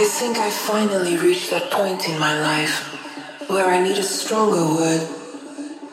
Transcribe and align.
I 0.00 0.04
think 0.04 0.38
I 0.38 0.48
finally 0.48 1.18
reached 1.18 1.50
that 1.50 1.70
point 1.70 2.08
in 2.08 2.18
my 2.18 2.40
life 2.40 3.50
where 3.50 3.66
I 3.66 3.82
need 3.82 3.98
a 3.98 4.02
stronger 4.02 4.64
word 4.74 5.06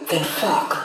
than 0.09 0.23
fuck. 0.23 0.76